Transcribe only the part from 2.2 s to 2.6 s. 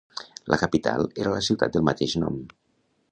nom.